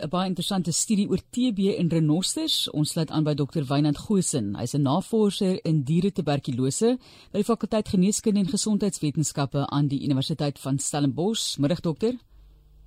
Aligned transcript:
'n 0.00 0.08
baie 0.08 0.28
interessante 0.28 0.72
studie 0.72 1.08
oor 1.08 1.20
TB 1.30 1.58
in 1.78 1.88
renosters. 1.88 2.70
Ons 2.70 2.90
sluit 2.90 3.10
aan 3.10 3.24
by 3.24 3.34
Dr. 3.34 3.64
Wynand 3.68 3.98
Goosen. 3.98 4.56
Hy's 4.56 4.74
'n 4.74 4.82
navorser 4.82 5.64
in 5.64 5.82
dieretuberkulose 5.82 6.98
by 7.32 7.38
die 7.38 7.44
fakulteit 7.44 7.88
Geneeskunde 7.88 8.40
en 8.40 8.48
Gesondheidswetenskappe 8.48 9.66
aan 9.66 9.88
die 9.88 10.02
Universiteit 10.04 10.58
van 10.58 10.78
Stellenbosch. 10.78 11.58
Middag 11.58 11.80
dokter. 11.80 12.16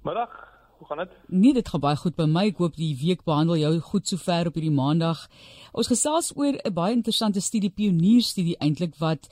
Middag. 0.04 0.30
Hoe 0.78 0.88
gaan 0.88 0.98
dit? 0.98 1.18
Nee, 1.28 1.54
dit 1.54 1.70
gaan 1.70 1.80
baie 1.80 1.96
goed 1.96 2.16
by 2.16 2.26
my. 2.26 2.48
Ek 2.48 2.58
hoop 2.58 2.76
die 2.76 2.98
week 2.98 3.24
behandel 3.24 3.58
jou 3.58 3.80
goed 3.80 4.08
sover 4.08 4.48
op 4.48 4.54
hierdie 4.54 4.74
maandag. 4.74 5.30
Ons 5.72 5.88
gesels 5.88 6.32
oor 6.36 6.54
'n 6.54 6.74
baie 6.74 6.94
interessante 6.94 7.40
studie, 7.40 7.70
pionierstudie 7.70 8.58
eintlik 8.58 8.96
wat 8.98 9.28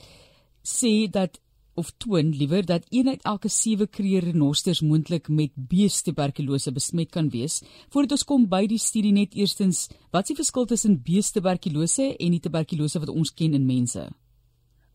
sê 0.63 1.09
dat 1.09 1.39
of 1.81 1.89
toon 2.03 2.29
liewer 2.39 2.65
dat 2.65 2.85
een 2.89 3.07
uit 3.13 3.23
elke 3.31 3.49
7 3.49 3.89
kreer 3.97 4.23
renosters 4.29 4.81
moontlik 4.81 5.29
met 5.39 5.51
beestetuberkulose 5.73 6.73
besmet 6.77 7.09
kan 7.15 7.29
wees. 7.35 7.55
Voordat 7.93 8.17
ons 8.17 8.25
kom 8.31 8.45
by 8.55 8.63
die 8.69 8.81
studie 8.81 9.13
net 9.15 9.33
eerstens, 9.41 9.87
wat 10.13 10.27
is 10.27 10.33
die 10.33 10.39
verskil 10.41 10.67
tussen 10.69 10.99
beestetuberkulose 11.07 12.11
en 12.13 12.35
die 12.35 12.43
tuberkulose 12.45 13.01
wat 13.03 13.13
ons 13.13 13.33
ken 13.39 13.57
in 13.57 13.65
mense? 13.65 14.05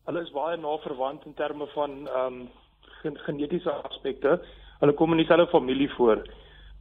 Hulle 0.07 0.23
is 0.23 0.31
baie 0.35 0.55
na 0.61 0.77
verwant 0.85 1.27
in 1.27 1.35
terme 1.41 1.67
van 1.75 1.99
ehm 2.07 2.39
um, 2.39 2.47
genetiese 3.25 3.71
aspekte. 3.87 4.39
Hulle 4.81 4.93
kom 4.99 5.13
in 5.13 5.21
dieselfde 5.21 5.51
familie 5.51 5.91
voor. 5.97 6.23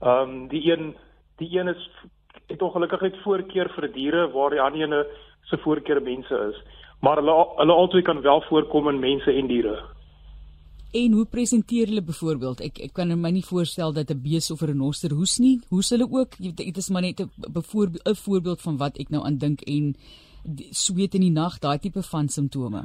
Ehm 0.01 0.23
um, 0.23 0.49
die 0.55 0.63
een 0.71 0.95
die 1.43 1.51
een 1.59 1.75
is 1.75 1.91
het 2.47 2.63
ongelukkigheid 2.63 3.19
voorkeur 3.25 3.69
vir 3.75 3.93
diere 3.93 4.29
waar 4.33 4.55
die 4.55 4.63
ander 4.63 4.87
ene 4.87 5.07
se 5.51 5.59
voorkeur 5.65 6.01
mense 6.02 6.43
is 6.51 6.59
maar 7.01 7.16
hulle 7.21 7.35
hulle 7.57 7.73
albei 7.73 8.02
kan 8.02 8.21
wel 8.21 8.43
voorkom 8.49 8.88
in 8.88 8.99
mense 8.99 9.33
en 9.33 9.47
diere. 9.47 9.77
En 10.93 11.13
hoe 11.13 11.27
presenteer 11.27 11.87
hulle 11.87 12.03
byvoorbeeld? 12.03 12.61
Ek 12.61 12.79
ek 12.79 12.93
kan 12.95 13.11
my 13.21 13.31
nie 13.31 13.45
voorstel 13.45 13.93
dat 13.93 14.11
'n 14.11 14.23
bees 14.23 14.51
of 14.51 14.63
'n 14.63 14.71
renoster 14.73 15.11
hoes 15.11 15.39
nie. 15.39 15.61
Hoes 15.69 15.91
hulle 15.91 16.07
ook? 16.11 16.39
Dit 16.39 16.77
is 16.77 16.91
maar 16.91 17.03
net 17.03 17.21
'n 17.21 17.31
byvoorbeeld 17.53 18.09
'n 18.09 18.15
voorbeeld 18.15 18.61
van 18.63 18.77
wat 18.77 18.99
ek 18.99 19.11
nou 19.11 19.25
aan 19.25 19.39
dink 19.39 19.61
en 19.61 19.97
sweet 20.71 21.15
in 21.15 21.21
die 21.21 21.30
nag, 21.30 21.59
daai 21.59 21.79
tipe 21.79 22.02
van 22.02 22.29
simptome. 22.29 22.85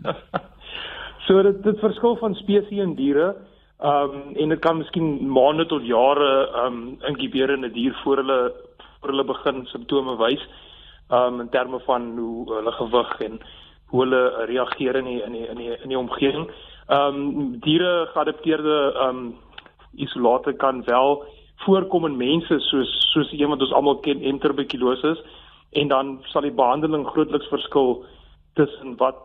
so 1.28 1.42
dit 1.42 1.64
dit 1.64 1.80
verskil 1.80 2.18
van 2.18 2.36
spesies 2.36 2.80
en 2.80 2.96
diere. 2.96 3.36
Ehm 3.80 4.12
um, 4.14 4.36
en 4.36 4.50
dit 4.50 4.60
kan 4.60 4.78
miskien 4.78 5.30
maande 5.30 5.66
tot 5.66 5.86
jare 5.86 6.48
ehm 6.48 6.66
um, 6.66 6.98
inkubeer 7.08 7.50
in 7.50 7.66
'n 7.66 7.74
die 7.74 7.74
dier 7.74 7.96
voor 8.04 8.18
hulle 8.18 8.54
voor 9.00 9.10
hulle 9.10 9.26
begin 9.26 9.66
simptome 9.66 10.18
wys. 10.18 10.44
Ehm 11.10 11.34
um, 11.34 11.40
in 11.40 11.50
terme 11.50 11.80
van 11.80 12.18
hoe 12.18 12.54
hulle 12.54 12.72
gewig 12.72 13.20
en 13.20 13.40
hoe 13.86 14.02
hulle 14.02 14.46
reageer 14.46 14.96
in 14.96 15.06
die 15.06 15.22
in 15.24 15.32
die 15.32 15.48
in 15.48 15.58
die, 15.58 15.78
in 15.84 15.90
die 15.90 15.98
omgewing. 15.98 16.50
Ehm 16.92 17.16
um, 17.16 17.60
diere 17.64 18.10
geadapteerde 18.14 18.78
ehm 18.94 19.18
um, 19.18 19.36
isolate 19.96 20.54
kan 20.54 20.84
wel 20.84 21.24
voorkom 21.64 22.06
in 22.06 22.18
mense 22.18 22.60
soos 22.60 22.92
soos 23.14 23.32
een 23.32 23.50
wat 23.50 23.62
ons 23.62 23.72
almal 23.74 24.00
ken 24.00 24.22
enterobikulose 24.22 25.14
en 25.72 25.88
dan 25.88 26.20
sal 26.32 26.42
die 26.42 26.58
behandeling 26.62 27.06
grootliks 27.08 27.48
verskil 27.48 28.04
tussen 28.60 28.98
wat 28.98 29.16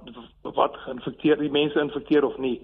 wat 0.42 0.76
geïnfekteer 0.84 1.42
die 1.42 1.50
mense 1.50 1.80
infekteer 1.80 2.24
of 2.24 2.38
nie. 2.38 2.60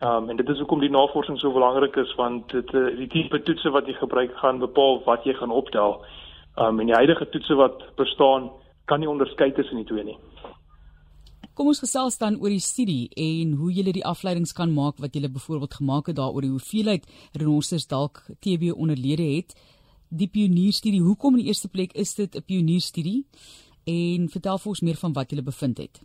Ehm 0.00 0.22
um, 0.22 0.30
en 0.30 0.36
dit 0.36 0.48
is 0.48 0.58
hoekom 0.58 0.80
die 0.80 0.94
navorsing 0.94 1.38
so 1.38 1.52
belangrik 1.52 1.96
is 1.96 2.14
want 2.14 2.50
dit 2.54 2.74
eh, 2.74 2.96
die 2.96 3.08
tipe 3.08 3.42
toetse 3.42 3.70
wat 3.70 3.86
jy 3.86 3.98
gebruik 3.98 4.36
gaan 4.36 4.62
bepaal 4.62 5.02
wat 5.04 5.24
jy 5.24 5.34
gaan 5.34 5.50
optel. 5.62 6.04
Ehm 6.54 6.66
um, 6.66 6.80
en 6.80 6.86
die 6.86 7.00
huidige 7.00 7.28
toetse 7.28 7.54
wat 7.54 7.82
bestaan 7.96 8.50
kan 8.84 9.00
nie 9.00 9.10
onderskei 9.10 9.52
tussen 9.52 9.82
die 9.82 9.90
twee 9.90 10.04
nie. 10.04 10.18
Kom 11.56 11.70
ons 11.70 11.78
gesels 11.80 12.18
dan 12.20 12.34
oor 12.36 12.52
die 12.52 12.60
studie 12.60 13.06
en 13.16 13.54
hoe 13.56 13.70
julle 13.72 13.94
die 13.96 14.04
afleidings 14.04 14.50
kan 14.52 14.74
maak 14.76 14.98
wat 15.00 15.14
julle 15.16 15.30
byvoorbeeld 15.32 15.78
gemaak 15.78 16.10
het 16.10 16.18
daaroor 16.18 16.44
die 16.44 16.52
hoeveelheid 16.52 17.06
renosters 17.32 17.86
dalk 17.88 18.18
TB 18.44 18.74
onderlede 18.74 19.24
het. 19.24 19.54
Die 20.12 20.28
pionierstudie, 20.28 21.00
hoekom 21.00 21.38
in 21.38 21.46
die 21.46 21.48
eerste 21.48 21.70
plek 21.72 21.94
is 21.96 22.12
dit 22.14 22.36
'n 22.36 22.44
pionierstudie? 22.44 23.24
En 23.88 24.28
vertel 24.28 24.58
vir 24.58 24.68
ons 24.68 24.82
meer 24.82 24.98
van 25.00 25.14
wat 25.14 25.30
julle 25.30 25.42
bevind 25.42 25.78
het. 25.78 26.02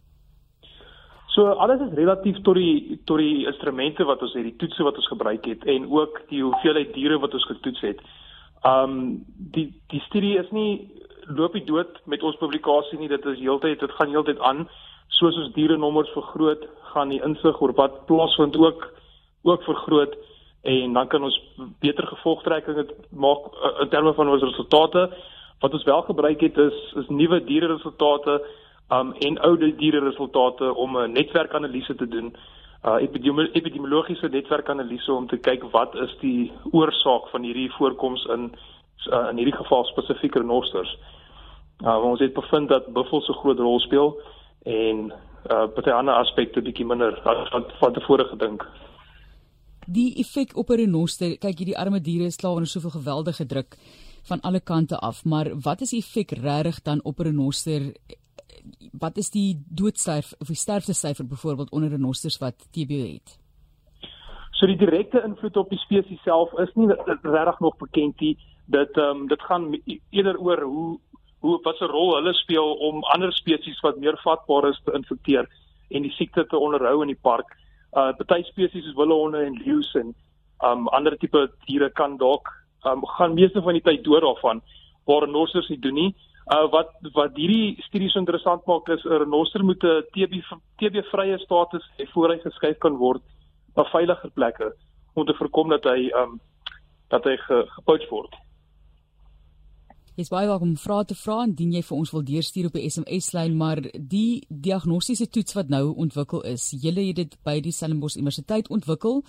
So 1.35 1.47
alles 1.47 1.81
is 1.81 1.97
relatief 1.99 2.41
tot 2.43 2.55
die 2.55 3.01
tot 3.05 3.17
die 3.17 3.45
instrumente 3.45 4.05
wat 4.05 4.21
ons 4.21 4.33
het, 4.33 4.43
die 4.43 4.55
toetse 4.55 4.83
wat 4.83 4.95
ons 4.95 5.07
gebruik 5.07 5.45
het 5.45 5.65
en 5.65 5.91
ook 5.91 6.21
die 6.29 6.43
hoeveelheid 6.43 6.93
diere 6.93 7.19
wat 7.19 7.33
ons 7.33 7.45
getoets 7.45 7.81
het. 7.81 7.99
Um 8.63 9.25
die 9.35 9.73
die 9.89 10.01
studie 10.07 10.37
is 10.39 10.51
nie 10.51 10.87
loop 11.27 11.53
nie 11.53 11.65
dood 11.65 11.99
met 12.05 12.23
ons 12.23 12.37
publikasie 12.37 12.99
nie, 12.99 13.07
dit 13.07 13.25
is 13.25 13.39
heeltyd 13.39 13.79
dit 13.79 13.91
gaan 13.91 14.09
heeltyd 14.09 14.39
aan 14.39 14.67
soos 15.17 15.37
ons 15.37 15.53
diere 15.53 15.77
nommers 15.77 16.09
vergroot, 16.15 16.63
gaan 16.93 17.09
die 17.09 17.21
insig 17.23 17.61
oor 17.61 17.73
wat 17.77 18.05
plaasvind 18.09 18.57
ook 18.57 18.89
ook 19.43 19.63
vergroot 19.63 20.15
en 20.61 20.93
dan 20.93 21.07
kan 21.07 21.23
ons 21.23 21.37
beter 21.81 22.05
gevolgtrekkinge 22.07 22.85
maak 23.09 23.47
uh, 23.49 23.81
in 23.81 23.89
terme 23.89 24.13
van 24.13 24.29
ons 24.29 24.43
resultate. 24.43 25.07
Wat 25.59 25.73
ons 25.73 25.83
wel 25.83 26.01
gebruik 26.01 26.41
het 26.41 26.57
is 26.57 26.81
is 27.01 27.09
nuwe 27.09 27.43
diere 27.43 27.71
resultate 27.73 28.41
um 28.91 29.13
en 29.13 29.39
ou 29.47 29.55
diere 29.57 29.99
resultate 29.99 30.73
om 30.75 30.97
'n 30.97 31.11
netwerkanalise 31.11 31.95
te 31.95 32.07
doen. 32.07 32.35
Uh 32.85 32.97
epidemiologiese 33.53 34.27
netwerkanalise 34.27 35.13
om 35.13 35.27
te 35.27 35.37
kyk 35.37 35.63
wat 35.71 35.95
is 35.95 36.15
die 36.19 36.51
oorsaak 36.71 37.29
van 37.29 37.43
hierdie 37.43 37.71
voorkoms 37.71 38.25
in 38.25 38.53
uh, 39.11 39.29
in 39.29 39.37
hierdie 39.37 39.57
geval 39.57 39.85
spesifiek 39.85 40.35
renosters. 40.35 40.97
Uh 41.83 42.03
ons 42.03 42.19
het 42.19 42.33
bevind 42.33 42.69
dat 42.69 42.93
buffels 42.93 43.29
'n 43.29 43.39
groot 43.41 43.59
rol 43.59 43.79
speel 43.79 44.21
en 44.63 45.11
uh 45.49 45.65
baie 45.75 45.93
ander 45.93 46.13
aspekte 46.13 46.61
bietjie 46.61 46.85
minder 46.85 47.17
wat 47.23 47.73
van 47.79 47.93
tevore 47.93 48.25
gedink. 48.29 48.65
Die 49.87 50.15
effek 50.21 50.55
op 50.55 50.69
'n 50.69 50.77
renoster, 50.85 51.37
kyk 51.37 51.57
hierdie 51.57 51.77
arme 51.77 52.01
diere 52.01 52.25
is 52.25 52.35
klaar 52.35 52.51
onder 52.53 52.67
soveel 52.67 52.89
geweldige 52.89 53.45
druk 53.45 53.75
van 54.23 54.41
alle 54.41 54.59
kante 54.59 54.97
af, 54.97 55.25
maar 55.25 55.49
wat 55.63 55.81
is 55.81 55.89
die 55.89 55.99
effek 55.99 56.31
regtig 56.31 56.81
dan 56.81 56.99
op 57.03 57.19
'n 57.19 57.23
renoster? 57.23 57.81
Wat 58.91 59.17
is 59.17 59.29
die 59.29 59.63
doodsyfer 59.67 60.37
of 60.39 60.47
die 60.47 60.55
sterftesyfer 60.55 61.27
byvoorbeeld 61.27 61.71
onder 61.71 61.89
renosters 61.89 62.37
wat 62.37 62.55
TB 62.71 62.89
het? 62.89 63.39
So 64.51 64.67
die 64.67 64.77
direkte 64.77 65.21
invloed 65.25 65.57
op 65.57 65.69
die 65.69 65.79
spesies 65.79 66.21
self 66.21 66.51
is 66.59 66.73
nie 66.73 66.87
regtig 67.21 67.59
nog 67.59 67.77
bekend 67.77 68.19
nie. 68.19 68.37
Dit 68.65 68.97
ehm 68.97 69.21
um, 69.21 69.27
dit 69.27 69.41
gaan 69.41 69.81
eerder 70.09 70.39
oor 70.39 70.61
hoe 70.61 70.99
hoe 71.41 71.59
wat 71.63 71.81
'n 71.81 71.91
rol 71.91 72.15
hulle 72.15 72.33
speel 72.33 72.73
om 72.87 73.03
ander 73.03 73.33
spesies 73.33 73.79
wat 73.81 73.97
meer 73.97 74.17
vatbaar 74.23 74.69
is 74.69 74.81
te 74.85 74.93
infekteer 74.93 75.47
en 75.89 76.01
die 76.01 76.11
siekte 76.11 76.45
te 76.45 76.57
onderhou 76.57 77.01
in 77.01 77.13
die 77.13 77.21
park. 77.21 77.57
Uh 77.93 78.11
party 78.17 78.43
spesies 78.43 78.85
soos 78.85 78.95
wildhonde 78.95 79.45
en 79.45 79.61
leeu's 79.65 79.93
en 79.95 80.13
um 80.63 80.87
ander 80.87 81.17
tipe 81.17 81.49
diere 81.65 81.89
kan 81.89 82.17
dalk 82.17 82.47
um 82.85 83.05
gaan 83.17 83.33
meeste 83.33 83.61
van 83.61 83.73
die 83.73 83.81
tyd 83.81 84.03
dood 84.03 84.21
daarvan 84.21 84.61
waar 85.05 85.25
renosters 85.25 85.69
nie 85.69 85.79
doen 85.79 85.93
nie. 85.93 86.15
Uh 86.53 86.69
wat 86.71 86.93
wat 87.13 87.35
hierdie 87.35 87.81
studies 87.87 88.15
interessant 88.15 88.65
maak 88.65 88.89
is 88.89 89.03
'n 89.05 89.19
renoster 89.25 89.63
moet 89.63 89.83
'n 89.83 90.03
TB 90.13 90.43
TB 90.77 91.03
vrye 91.11 91.37
status 91.37 91.83
hê 91.97 92.07
voor 92.13 92.29
hy 92.29 92.37
geskuif 92.37 92.77
kan 92.77 92.97
word 92.97 93.21
na 93.75 93.83
veiliger 93.83 94.31
plekke 94.31 94.73
om 95.15 95.25
te 95.25 95.33
voorkom 95.33 95.69
dat 95.69 95.83
hy 95.83 96.09
um 96.15 96.39
dat 97.09 97.23
hy 97.23 97.37
gepoach 97.37 98.09
word. 98.09 98.35
Jy's 100.21 100.29
baie 100.29 100.45
welkom 100.45 100.75
om 100.75 100.77
vrae 100.77 101.05
te 101.09 101.15
vra 101.17 101.35
indien 101.47 101.71
jy 101.73 101.79
vir 101.81 101.95
ons 101.97 102.11
wil 102.13 102.21
deurstuur 102.21 102.67
op 102.67 102.75
'n 102.77 102.89
SMS 102.93 103.31
lyn, 103.33 103.55
maar 103.57 103.79
die 104.13 104.45
diagnostiese 104.67 105.25
toets 105.33 105.55
wat 105.57 105.69
nou 105.73 105.95
ontwikkel 106.03 106.43
is, 106.45 106.63
julle 106.83 107.07
het 107.07 107.15
dit 107.15 107.37
by 107.43 107.55
die 107.59 107.71
Stellenbosch 107.71 108.17
Universiteit 108.21 108.69
ontwikkel 108.69 109.23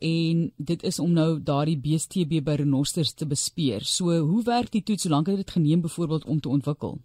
en 0.00 0.50
dit 0.58 0.82
is 0.82 0.98
om 0.98 1.12
nou 1.12 1.38
daardie 1.38 1.78
BSTB 1.78 2.42
by 2.42 2.56
renosters 2.58 3.14
te 3.14 3.26
bespeer. 3.26 3.86
So, 3.86 4.18
hoe 4.18 4.42
werk 4.42 4.72
die 4.72 4.82
toets? 4.82 5.04
Hoe 5.04 5.12
lank 5.12 5.26
het 5.26 5.36
dit 5.36 5.50
geneem 5.50 5.80
byvoorbeeld 5.80 6.24
om 6.24 6.40
te 6.40 6.48
ontwikkel? 6.48 6.98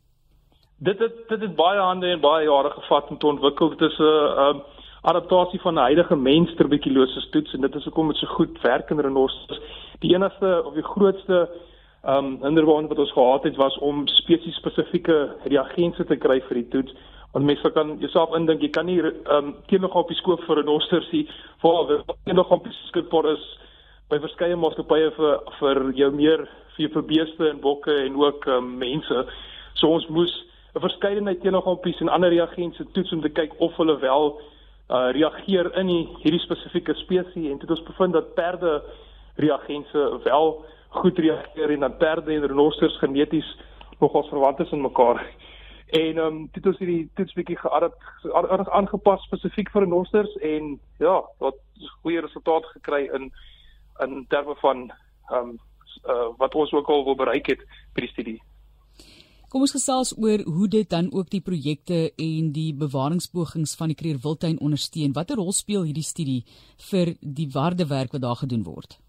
Dit 0.79 0.97
het 0.99 1.29
dit 1.29 1.41
het 1.41 1.55
baie 1.55 1.79
hande 1.79 2.07
en 2.07 2.21
baie 2.21 2.49
jare 2.49 2.69
gevat 2.69 3.09
om 3.09 3.17
te 3.17 3.27
ontwikkel. 3.27 3.69
Dit 3.69 3.81
is 3.81 3.97
'n 3.99 4.01
uh, 4.01 4.47
um, 4.49 4.61
adaptasie 5.01 5.61
van 5.61 5.73
'n 5.73 5.87
huidige 5.89 6.15
mens 6.15 6.55
tuberkulose 6.55 7.29
toets 7.29 7.53
en 7.53 7.61
dit 7.61 7.75
is 7.75 7.83
hoekom 7.83 8.07
dit 8.07 8.17
so 8.17 8.27
goed 8.27 8.61
werk 8.61 8.89
in 8.89 8.99
renosters. 8.99 9.59
Die 9.99 10.15
enigste 10.15 10.63
of 10.65 10.73
die 10.73 10.89
grootste 10.93 11.49
Ehm 11.49 11.76
um, 12.07 12.37
inderdaad 12.43 12.87
wat 12.87 12.99
ons 12.99 13.11
gehad 13.11 13.43
het 13.43 13.55
was 13.55 13.77
om 13.77 14.07
spesies 14.07 14.55
spesifieke 14.55 15.35
reagense 15.43 16.05
te 16.05 16.15
kry 16.15 16.39
vir 16.47 16.61
die 16.61 16.67
toets. 16.67 16.95
Want 17.31 17.45
mense 17.45 17.71
kan 17.71 17.97
jouself 17.99 18.35
indink 18.35 18.61
jy 18.61 18.69
kan 18.69 18.85
nie 18.85 19.01
ehm 19.01 19.35
um, 19.35 19.55
teenoor 19.67 20.13
skoop 20.15 20.43
vir 20.47 20.63
'n 20.63 20.67
ostersie 20.67 21.27
vir 21.61 22.03
teenoor 22.23 22.49
op 22.49 22.63
beskikbaar 22.63 23.31
is 23.33 23.45
by 24.09 24.19
verskeie 24.19 24.55
maatskappye 24.55 25.11
vir 25.11 25.39
vir 25.59 25.91
jou 25.93 26.11
meer 26.11 26.47
vir 26.77 26.89
vir 26.89 27.03
beeste 27.03 27.49
en 27.49 27.59
bokke 27.59 27.95
en 28.05 28.15
ook 28.15 28.47
um, 28.47 28.77
mense. 28.77 29.25
So 29.73 29.87
ons 29.87 30.07
moes 30.07 30.45
'n 30.75 30.79
verskeidenheid 30.79 31.41
teenoor 31.41 31.79
en 32.01 32.09
ander 32.09 32.29
reagense 32.29 32.85
toets 32.91 33.11
om 33.11 33.21
te 33.21 33.29
kyk 33.29 33.53
of 33.57 33.75
hulle 33.77 33.99
wel 33.99 34.41
uh, 34.89 35.09
reageer 35.11 35.71
in 35.77 35.87
die, 35.87 36.07
hierdie 36.23 36.39
spesifieke 36.39 36.93
spesies 36.93 37.51
en 37.51 37.57
dit 37.57 37.69
ons 37.69 37.83
bevind 37.83 38.13
dat 38.13 38.33
perde 38.35 38.81
reagense 39.35 40.19
wel 40.23 40.65
goed 41.01 41.17
reageer 41.17 41.73
en 41.73 41.85
dan 41.85 41.97
perde 41.97 42.33
en 42.33 42.47
renosters 42.47 42.97
geneties 42.99 43.49
nogals 43.99 44.29
verwant 44.29 44.59
is 44.59 44.71
in 44.71 44.81
mekaar. 44.81 45.21
En 45.87 46.17
ehm 46.17 46.25
um, 46.25 46.39
dit 46.45 46.55
het 46.55 46.65
ons 46.65 46.81
hierdie 46.83 47.09
toets 47.15 47.33
bietjie 47.33 47.57
geadap 47.57 47.95
aangepas 48.79 49.23
spesifiek 49.29 49.71
vir 49.71 49.85
renosters 49.85 50.35
en 50.43 50.75
ja, 50.99 51.21
wat 51.39 51.61
goeie 52.01 52.21
resultate 52.21 52.67
gekry 52.75 53.07
in 53.13 53.31
in 54.03 54.25
terme 54.29 54.55
van 54.61 54.91
ehm 55.31 55.49
um, 55.49 55.57
uh, 56.05 56.27
wat 56.37 56.55
ons 56.55 56.71
ook 56.71 56.87
al 56.87 57.03
wil 57.03 57.15
bereik 57.15 57.47
het 57.47 57.63
by 57.95 58.05
die 58.05 58.11
studie. 58.11 58.39
Kom 59.47 59.63
ons 59.63 59.71
gesels 59.71 60.11
oor 60.19 60.41
hoe 60.43 60.67
dit 60.67 60.89
dan 60.89 61.07
ook 61.15 61.29
die 61.31 61.41
projekte 61.41 62.11
en 62.19 62.51
die 62.51 62.73
bewaringspogings 62.75 63.77
van 63.79 63.93
die 63.93 63.95
Kruger 63.95 64.19
Wildtuin 64.23 64.59
ondersteun. 64.59 65.13
Watter 65.15 65.39
rol 65.39 65.53
speel 65.55 65.85
hierdie 65.87 66.03
studie 66.03 66.41
vir 66.89 67.13
die 67.21 67.47
waardewerk 67.53 68.11
wat 68.11 68.25
daar 68.25 68.41
gedoen 68.43 68.65
word? 68.67 68.99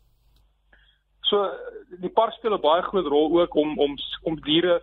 So 1.26 1.42
die 1.96 2.12
park 2.12 2.32
speel 2.32 2.54
'n 2.54 2.60
baie 2.60 2.82
groot 2.82 3.06
rol 3.06 3.40
ook 3.40 3.54
om 3.54 3.78
om 3.78 3.96
om 4.22 4.40
diere 4.40 4.82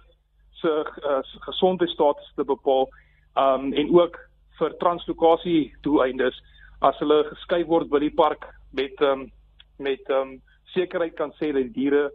se 0.51 0.71
uh, 1.03 1.19
gesondheidsstatus 1.47 2.31
te 2.35 2.43
bepaal 2.43 2.89
um 3.35 3.73
en 3.73 3.93
ook 3.93 4.19
vir 4.57 4.77
translokasie 4.77 5.75
doeleindes. 5.81 6.41
As 6.81 6.97
hulle 6.99 7.23
geskei 7.23 7.65
word 7.65 7.89
by 7.89 7.99
die 7.99 8.13
park 8.13 8.47
met 8.71 9.01
um 9.01 9.31
met 9.77 10.09
um 10.09 10.41
sekerheid 10.73 11.15
kan 11.15 11.33
sê 11.39 11.51
dat 11.53 11.73
diere 11.73 12.11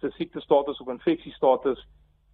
se 0.00 0.10
siektestatus 0.10 0.80
of 0.80 0.88
infeksiestatus 0.88 1.78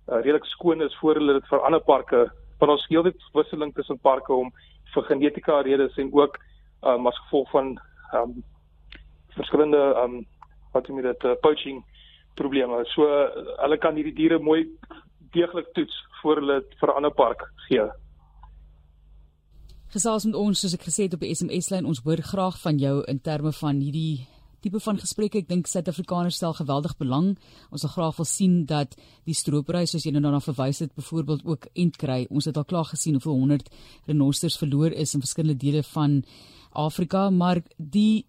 uh, 0.09 0.21
redelik 0.21 0.45
skoon 0.45 0.83
is 0.83 0.97
voor 1.01 1.15
hulle 1.15 1.39
dit 1.39 1.49
vir 1.49 1.65
ander 1.65 1.81
parke. 1.81 2.31
Want 2.59 2.73
ons 2.73 2.87
dit 2.89 3.31
wisseling 3.33 3.75
tussen 3.75 3.99
parke 3.99 4.33
om 4.33 4.53
vir 4.95 5.03
genetika 5.03 5.61
redes 5.61 5.97
en 5.97 6.13
ook 6.13 6.39
um 6.83 7.07
as 7.07 7.19
gevolg 7.19 7.51
van 7.51 7.79
um 8.13 8.45
verskillende 9.35 9.95
um 10.03 10.27
wat 10.73 10.87
jy 10.87 10.95
met 10.95 11.05
dit 11.05 11.25
uh, 11.25 11.35
poaching 11.41 11.83
probleme. 12.35 12.85
So 12.95 13.09
hulle 13.63 13.79
kan 13.79 13.97
hierdie 13.97 14.15
diere 14.15 14.39
mooi 14.39 14.65
deeglik 15.35 15.73
toets 15.75 15.97
voor 16.21 16.41
hulle 16.43 16.63
vir 16.81 16.89
'n 16.89 16.97
ander 16.97 17.15
park 17.15 17.43
gee. 17.69 17.87
Gesels 19.95 20.25
met 20.25 20.35
ons 20.35 20.61
soos 20.61 20.75
ek 20.75 20.83
gesê 20.83 21.03
het 21.07 21.15
op 21.15 21.21
die 21.21 21.35
SMS 21.35 21.71
lyn, 21.71 21.87
ons 21.87 22.01
hoor 22.05 22.23
graag 22.23 22.57
van 22.61 22.79
jou 22.79 23.05
in 23.07 23.21
terme 23.21 23.53
van 23.53 23.81
hierdie 23.81 24.27
tipe 24.65 24.81
van 24.81 24.99
gesprekke. 24.99 25.39
Ek 25.39 25.49
dink 25.49 25.67
Suid-Afrikaners 25.67 26.37
stel 26.41 26.55
geweldig 26.57 26.97
belang. 26.97 27.37
Ons 27.71 27.85
wil 27.85 27.93
graag 27.93 28.17
wil 28.17 28.29
sien 28.29 28.65
dat 28.67 28.97
die 29.29 29.37
stroopry 29.37 29.85
soos 29.87 30.07
jy 30.07 30.13
nou 30.13 30.23
daarna 30.25 30.41
verwys 30.41 30.81
het, 30.85 30.95
byvoorbeeld 30.97 31.45
ook 31.45 31.69
end 31.75 31.97
kry. 32.01 32.27
Ons 32.31 32.49
het 32.51 32.57
al 32.57 32.65
klaar 32.65 32.89
gesien 32.91 33.19
hoeveel 33.19 33.39
100 33.45 33.71
renosters 34.07 34.59
verloor 34.59 34.93
is 34.93 35.15
in 35.15 35.21
verskillende 35.21 35.61
dele 35.61 35.83
van 35.83 36.23
Afrika, 36.73 37.31
maar 37.31 37.63
die 37.77 38.27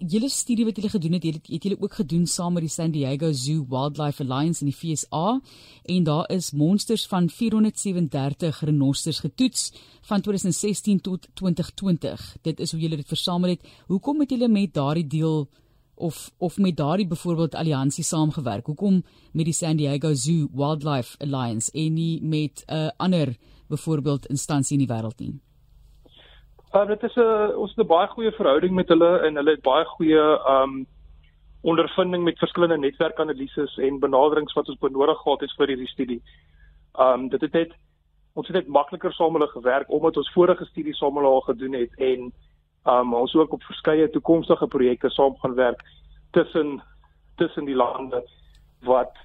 julle 0.00 0.28
studie 0.32 0.64
wat 0.64 0.78
julle 0.78 0.88
gedoen 0.88 1.12
het, 1.18 1.24
het, 1.28 1.46
het 1.46 1.64
julle 1.66 1.76
ook 1.80 1.94
gedoen 2.00 2.26
saam 2.26 2.54
met 2.56 2.64
die 2.64 2.72
San 2.72 2.90
Diego 2.90 3.32
Zoo 3.32 3.66
Wildlife 3.68 4.22
Alliance 4.24 4.64
in 4.64 4.70
die 4.70 4.76
FSA 4.76 5.40
en 5.84 6.04
daar 6.04 6.30
is 6.32 6.52
monsters 6.52 7.06
van 7.06 7.28
437 7.28 8.60
renosters 8.64 9.20
getoets 9.20 9.72
van 10.08 10.20
2016 10.20 11.00
tot 11.00 11.28
2020. 11.34 12.36
Dit 12.42 12.60
is 12.60 12.72
hoe 12.72 12.80
julle 12.80 12.96
dit 12.96 13.08
versamel 13.08 13.56
het. 13.56 13.66
Hoekom 13.86 14.20
het 14.20 14.30
julle 14.30 14.48
met 14.48 14.74
daardie 14.74 15.06
deel 15.06 15.48
of 15.94 16.30
of 16.38 16.56
met 16.56 16.76
daardie 16.76 17.06
byvoorbeeld 17.06 17.54
alliansie 17.54 18.04
saamgewerk? 18.04 18.66
Hoekom 18.66 19.04
met 19.32 19.44
die 19.44 19.54
San 19.54 19.76
Diego 19.76 20.14
Zoo 20.14 20.48
Wildlife 20.52 21.18
Alliance 21.18 21.70
en 21.72 21.92
nie 21.94 22.22
met 22.22 22.64
'n 22.66 22.74
uh, 22.74 22.88
ander 22.96 23.36
byvoorbeeld 23.68 24.26
instansie 24.26 24.78
in 24.78 24.86
die 24.86 24.94
wêreld 24.94 25.18
nie? 25.18 25.40
Uh, 26.72 26.86
dit 26.86 27.02
is 27.02 27.14
'n 27.14 27.54
ons 27.56 27.70
het 27.74 27.84
'n 27.84 27.86
baie 27.86 28.06
goeie 28.06 28.32
verhouding 28.32 28.72
met 28.72 28.88
hulle 28.88 29.18
en 29.18 29.34
hulle 29.34 29.50
het 29.50 29.62
baie 29.62 29.84
goeie 29.84 30.22
um 30.46 30.86
ondervinding 31.62 32.22
met 32.24 32.38
verskillende 32.38 32.78
netwerkanalises 32.78 33.76
en 33.76 33.98
benaderings 33.98 34.52
wat 34.52 34.68
ons 34.68 34.78
benodig 34.78 35.18
gehad 35.18 35.40
het 35.40 35.52
vir 35.56 35.66
hierdie 35.66 35.88
studie. 35.88 36.22
Um 36.98 37.28
dit 37.28 37.40
het 37.40 37.52
net 37.52 37.72
ons 38.34 38.46
het 38.46 38.56
net 38.56 38.68
makliker 38.68 39.12
saam 39.12 39.32
hulle 39.32 39.48
gewerk 39.48 39.90
omdat 39.90 40.16
ons 40.16 40.32
vorige 40.32 40.64
studies 40.64 40.98
saam 40.98 41.16
hulle 41.16 41.28
al 41.28 41.40
gedoen 41.40 41.72
het 41.72 41.94
en 41.98 42.32
um 42.84 43.14
ons 43.14 43.34
ook 43.34 43.52
op 43.52 43.62
verskeie 43.62 44.10
toekomstige 44.10 44.66
projekte 44.66 45.10
saam 45.10 45.36
gaan 45.36 45.54
werk 45.54 45.82
tussen 46.30 46.82
tussen 47.36 47.64
die 47.64 47.76
lande 47.76 48.22
wat 48.82 49.16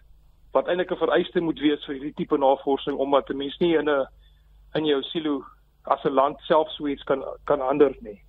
wat 0.51 0.67
eintlik 0.67 0.91
'n 0.91 1.03
vereiste 1.05 1.39
moet 1.39 1.59
wees 1.59 1.85
vir 1.85 1.93
hierdie 1.93 2.13
tipe 2.13 2.37
navorsing 2.37 2.97
omdat 2.97 3.29
'n 3.29 3.37
mens 3.37 3.57
nie 3.59 3.75
in 3.77 3.89
'n 3.89 4.07
in 4.73 4.85
jou 4.85 5.03
silo 5.03 5.43
as 5.85 6.03
'n 6.03 6.13
land 6.13 6.39
self 6.47 6.69
suits 6.69 7.03
kan 7.03 7.23
kan 7.45 7.61
ander 7.61 7.95
nie. 8.01 8.21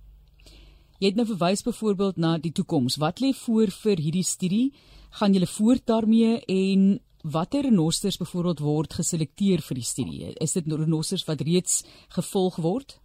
Jy 0.99 1.07
het 1.07 1.15
nou 1.15 1.25
verwys 1.25 1.63
byvoorbeeld 1.63 2.17
na 2.17 2.37
die 2.37 2.51
toekoms. 2.51 2.97
Wat 2.97 3.19
lê 3.19 3.33
voor 3.33 3.69
vir 3.69 3.97
hierdie 3.97 4.23
studie? 4.23 4.73
Gaan 5.19 5.33
julle 5.33 5.47
voort 5.47 5.85
daarmee 5.85 6.41
en 6.45 6.99
watter 7.21 7.61
renosters 7.61 8.17
byvoorbeeld 8.17 8.59
word 8.59 8.93
geselekteer 8.93 9.61
vir 9.61 9.75
die 9.75 9.83
studie? 9.83 10.33
Is 10.41 10.53
dit 10.53 10.65
renosters 10.67 11.25
wat 11.25 11.41
reeds 11.41 11.83
gevolg 12.09 12.55
word? 12.55 12.99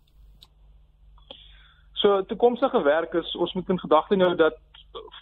So 1.92 2.22
toekomstige 2.22 2.82
werk 2.82 3.14
is 3.14 3.36
ons 3.36 3.52
moet 3.52 3.68
in 3.68 3.78
gedagte 3.78 4.16
hou 4.16 4.34
dat 4.36 4.56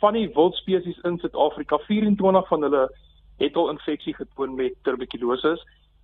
van 0.00 0.16
die 0.16 0.28
wildspesies 0.34 0.98
in 1.04 1.18
Suid-Afrika 1.18 1.78
24 1.86 2.48
van 2.48 2.62
hulle 2.62 2.86
het 3.40 3.56
al 3.56 3.70
infeksie 3.70 4.14
getoon 4.14 4.54
met 4.54 4.78
tuberkulose. 4.82 5.56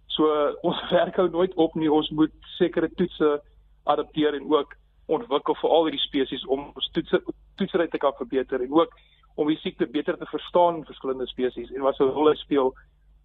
So 0.07 0.31
ons 0.63 0.81
werk 0.99 1.17
hou 1.17 1.29
nooit 1.31 1.55
op 1.55 1.75
nie. 1.75 1.91
Ons 1.93 2.11
moet 2.11 2.33
sekere 2.57 2.91
toetse 2.95 3.41
adapteer 3.85 4.35
en 4.35 4.51
ook 4.51 4.75
ontwikkel 5.07 5.55
vir 5.61 5.71
al 5.71 5.85
hierdie 5.87 6.03
spesies 6.03 6.45
om 6.51 6.71
ons 6.75 6.89
toetse 6.95 7.21
toetsery 7.57 7.87
te 7.89 7.99
kan 8.03 8.15
verbeter 8.19 8.63
en 8.63 8.73
ook 8.75 8.95
om 9.37 9.49
die 9.49 9.59
siekte 9.61 9.87
beter 9.87 10.17
te 10.19 10.27
verstaan 10.27 10.81
in 10.81 10.89
verskillende 10.89 11.27
spesies 11.31 11.71
en 11.71 11.85
wat 11.85 12.01
'n 12.01 12.11
rol 12.17 12.35
speel 12.35 12.75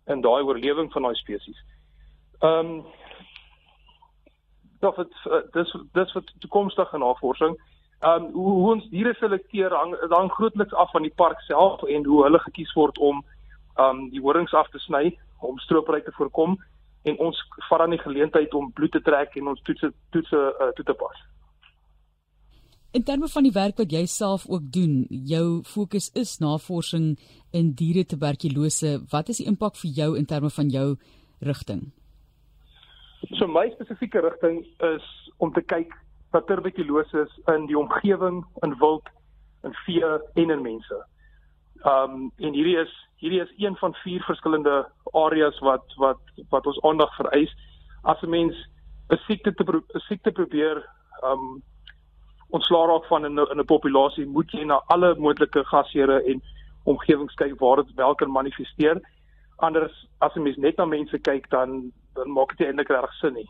in 0.07 0.21
daai 0.21 0.43
oorlewing 0.43 0.91
van 0.91 1.01
daai 1.01 1.15
spesies. 1.15 1.59
Ehm 2.41 2.69
um, 2.69 2.85
dit 4.81 5.13
dis 5.53 5.75
dis 5.93 6.11
vir 6.11 6.23
toekomstige 6.39 6.97
navorsing. 6.97 7.57
Ehm 7.99 8.25
um, 8.25 8.31
hoe, 8.33 8.51
hoe 8.51 8.71
ons 8.71 8.89
diere 8.89 9.13
selekteer 9.13 9.73
hang 9.73 9.95
hang 10.09 10.31
grootliks 10.31 10.73
af 10.73 10.91
van 10.91 11.01
die 11.01 11.15
park 11.15 11.39
self 11.39 11.83
en 11.83 12.05
hoe 12.05 12.23
hulle 12.23 12.39
gekies 12.39 12.73
word 12.73 12.97
om 12.97 13.23
ehm 13.75 13.89
um, 13.89 14.09
die 14.09 14.21
horings 14.21 14.53
af 14.53 14.69
te 14.69 14.79
sny 14.79 15.17
om 15.41 15.59
stroopry 15.65 16.01
te 16.05 16.13
voorkom 16.17 16.57
en 17.09 17.17
ons 17.17 17.37
vat 17.69 17.81
dan 17.81 17.95
die 17.95 18.01
geleentheid 18.01 18.53
om 18.53 18.71
bloed 18.77 18.93
te 18.93 19.01
trek 19.01 19.35
en 19.39 19.53
ons 19.53 19.61
toetse 19.67 19.89
toetse 20.13 20.37
uh, 20.37 20.71
toe 20.77 20.85
te 20.85 20.95
pas. 20.97 21.21
In 22.91 23.03
terme 23.07 23.27
van 23.31 23.45
die 23.47 23.53
werk 23.55 23.77
wat 23.79 23.93
jy 23.95 24.03
self 24.11 24.43
ook 24.51 24.65
doen, 24.75 25.05
jou 25.09 25.61
fokus 25.63 26.09
is 26.19 26.33
navorsing 26.43 27.13
in 27.55 27.71
diere 27.79 28.03
tuberkulose. 28.03 28.97
Wat 29.13 29.31
is 29.31 29.39
die 29.39 29.47
impak 29.47 29.79
vir 29.79 29.93
jou 29.95 30.09
in 30.19 30.27
terme 30.27 30.51
van 30.51 30.69
jou 30.69 30.97
rigting? 31.39 31.85
So 33.39 33.47
my 33.47 33.69
spesifieke 33.77 34.19
rigting 34.25 34.65
is 34.83 35.07
om 35.39 35.53
te 35.55 35.63
kyk 35.63 35.95
wat 36.35 36.49
tuberkulose 36.51 37.23
is 37.23 37.39
in 37.55 37.69
die 37.71 37.79
omgewing, 37.79 38.43
in 38.67 38.75
wild, 38.83 39.07
in 39.63 39.73
vee 39.85 40.11
en 40.43 40.51
in 40.51 40.61
mense. 40.67 40.99
Um 41.87 42.27
en 42.43 42.53
hierdie 42.59 42.75
is 42.83 42.91
hierdie 43.21 43.41
is 43.41 43.53
een 43.57 43.75
van 43.77 43.93
vier 44.03 44.23
verskillende 44.25 44.75
areas 45.13 45.59
wat 45.59 45.93
wat 46.01 46.21
wat 46.49 46.65
ons 46.65 46.81
aandag 46.81 47.15
vereis. 47.15 47.53
As 48.03 48.21
'n 48.21 48.29
mens 48.29 48.55
'n 49.09 49.19
siekte 49.27 49.53
te 49.53 49.63
'n 49.63 49.99
siekte 50.07 50.31
probeer 50.31 50.85
um 51.23 51.61
ontslaa 52.49 52.85
raak 52.87 53.05
van 53.05 53.25
in 53.25 53.39
'n 53.39 53.51
in 53.51 53.59
'n 53.59 53.65
populasie, 53.65 54.25
moet 54.25 54.51
jy 54.51 54.63
na 54.63 54.83
alle 54.87 55.15
moontlike 55.15 55.63
gasheure 55.65 56.23
en 56.23 56.41
omgewings 56.83 57.33
kyk 57.33 57.59
waar 57.59 57.75
dit 57.75 57.93
wel 57.95 58.15
kan 58.15 58.31
manifesteer. 58.31 59.01
Anders 59.57 60.07
as 60.19 60.35
'n 60.35 60.43
mens 60.43 60.57
net 60.57 60.77
na 60.77 60.85
mense 60.85 61.19
kyk 61.19 61.49
dan 61.49 61.91
dan 62.13 62.31
maak 62.31 62.57
dit 62.57 62.67
eintlik 62.67 62.89
reg 62.89 63.13
sin 63.13 63.33
nie. 63.33 63.49